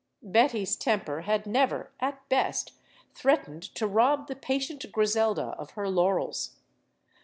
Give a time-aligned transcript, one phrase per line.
[0.23, 2.71] Betty's temper had never, at best,
[3.13, 6.55] threatened to rob the patient Griselda of her laurels.